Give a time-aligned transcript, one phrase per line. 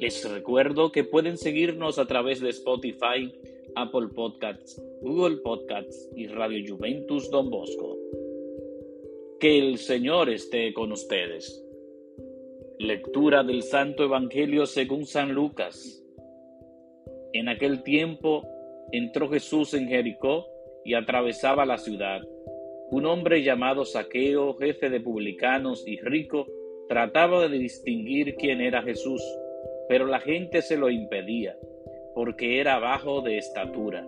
[0.00, 3.32] Les recuerdo que pueden seguirnos a través de Spotify,
[3.76, 7.96] Apple Podcasts, Google Podcasts y Radio Juventus Don Bosco.
[9.40, 11.64] Que el Señor esté con ustedes.
[12.78, 16.04] Lectura del Santo Evangelio según San Lucas.
[17.32, 18.46] En aquel tiempo
[18.92, 20.46] entró Jesús en Jericó
[20.84, 22.20] y atravesaba la ciudad.
[22.90, 26.46] Un hombre llamado Saqueo, jefe de publicanos y rico,
[26.86, 29.22] trataba de distinguir quién era Jesús,
[29.88, 31.56] pero la gente se lo impedía,
[32.14, 34.06] porque era bajo de estatura.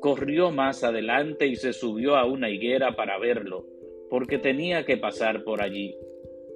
[0.00, 3.66] Corrió más adelante y se subió a una higuera para verlo
[4.08, 5.96] porque tenía que pasar por allí.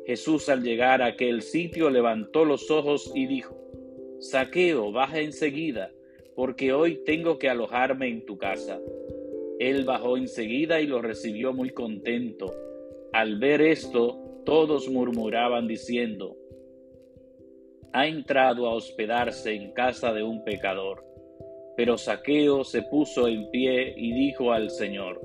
[0.07, 3.57] Jesús al llegar a aquel sitio levantó los ojos y dijo,
[4.19, 5.93] Saqueo, baja enseguida,
[6.35, 8.81] porque hoy tengo que alojarme en tu casa.
[9.59, 12.53] Él bajó enseguida y lo recibió muy contento.
[13.13, 16.37] Al ver esto, todos murmuraban diciendo,
[17.93, 21.05] ha entrado a hospedarse en casa de un pecador.
[21.77, 25.21] Pero Saqueo se puso en pie y dijo al Señor,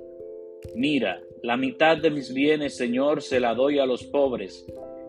[0.75, 4.65] Mira, la mitad de mis bienes, Señor, se la doy a los pobres,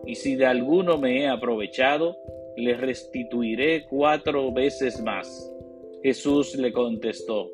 [0.06, 2.16] y si de alguno me he aprovechado,
[2.56, 5.52] le restituiré cuatro veces más.
[6.02, 7.50] Jesús le contestó,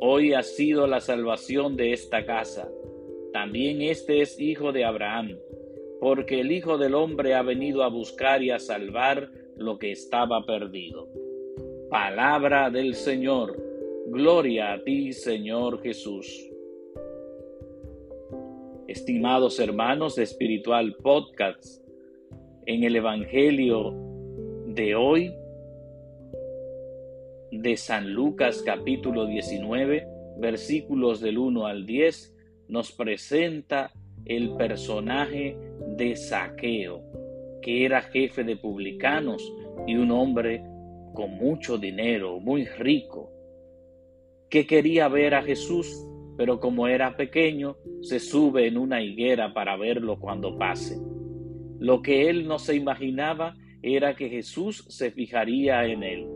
[0.00, 2.68] Hoy ha sido la salvación de esta casa.
[3.32, 5.38] También este es hijo de Abraham,
[6.02, 10.44] porque el Hijo del Hombre ha venido a buscar y a salvar lo que estaba
[10.44, 11.08] perdido.
[11.90, 13.56] Palabra del Señor.
[14.08, 16.50] Gloria a ti, Señor Jesús.
[18.88, 21.80] Estimados hermanos de Espiritual Podcast,
[22.66, 23.94] en el Evangelio
[24.66, 25.32] de hoy
[27.52, 30.04] de San Lucas capítulo 19,
[30.38, 32.34] versículos del 1 al 10,
[32.66, 33.92] nos presenta
[34.24, 35.56] el personaje
[35.96, 37.02] de Saqueo,
[37.60, 39.52] que era jefe de publicanos
[39.86, 40.62] y un hombre
[41.14, 43.30] con mucho dinero, muy rico,
[44.48, 46.06] que quería ver a Jesús
[46.36, 50.98] pero como era pequeño, se sube en una higuera para verlo cuando pase.
[51.78, 56.26] Lo que él no se imaginaba era que Jesús se fijaría en él.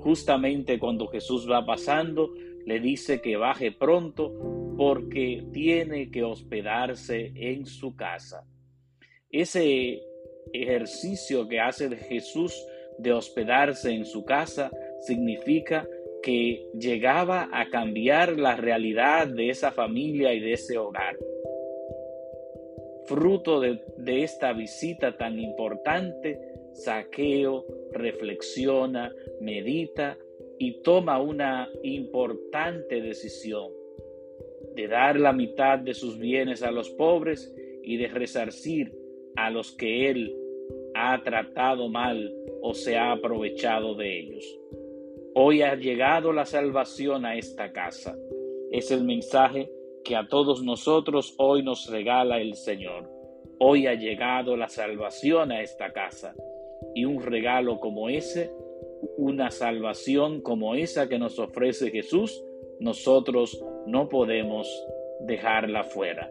[0.00, 2.32] Justamente cuando Jesús va pasando,
[2.64, 8.44] le dice que baje pronto porque tiene que hospedarse en su casa.
[9.36, 10.02] Ese
[10.50, 12.66] ejercicio que hace Jesús
[12.96, 15.86] de hospedarse en su casa significa
[16.22, 21.18] que llegaba a cambiar la realidad de esa familia y de ese hogar.
[23.04, 26.40] Fruto de, esta visita tan importante,
[26.72, 30.16] Saqueo reflexiona, medita
[30.58, 33.70] y toma una importante decisión
[34.74, 39.05] de dar la mitad de sus bienes a los pobres y de resarcir
[39.36, 40.34] a los que él
[40.94, 44.58] ha tratado mal o se ha aprovechado de ellos.
[45.34, 48.16] Hoy ha llegado la salvación a esta casa.
[48.70, 49.70] Es el mensaje
[50.02, 53.10] que a todos nosotros hoy nos regala el Señor.
[53.58, 56.34] Hoy ha llegado la salvación a esta casa.
[56.94, 58.50] Y un regalo como ese,
[59.16, 62.42] una salvación como esa que nos ofrece Jesús,
[62.80, 64.68] nosotros no podemos
[65.20, 66.30] dejarla fuera.